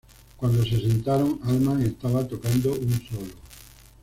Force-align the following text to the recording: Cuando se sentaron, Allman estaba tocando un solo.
Cuando 0.35 0.63
se 0.63 0.81
sentaron, 0.81 1.39
Allman 1.43 1.83
estaba 1.83 2.27
tocando 2.27 2.71
un 2.71 2.91
solo. 3.07 3.33